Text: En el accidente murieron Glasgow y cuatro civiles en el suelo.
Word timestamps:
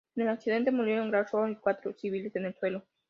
En 0.15 0.23
el 0.23 0.29
accidente 0.29 0.71
murieron 0.71 1.11
Glasgow 1.11 1.47
y 1.47 1.57
cuatro 1.57 1.93
civiles 1.93 2.35
en 2.35 2.45
el 2.45 2.55
suelo. 2.55 2.83